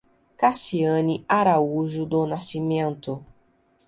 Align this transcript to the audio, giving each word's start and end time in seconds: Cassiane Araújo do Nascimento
Cassiane 0.39 1.15
Araújo 1.37 2.03
do 2.11 2.21
Nascimento 2.25 3.13